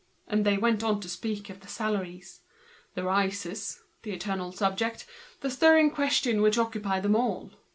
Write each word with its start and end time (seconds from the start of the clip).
And 0.27 0.43
they 0.47 0.57
went 0.57 0.81
on 0.81 0.99
to 1.01 1.07
speak 1.07 1.51
of 1.51 1.59
the 1.59 1.67
salaries—the 1.67 3.03
rises—the 3.03 4.11
eternal 4.11 4.51
subject, 4.51 5.05
the 5.41 5.51
stirring 5.51 5.91
question 5.91 6.41
which 6.41 6.57
occupied 6.57 7.03
them 7.03 7.15
all. 7.15 7.51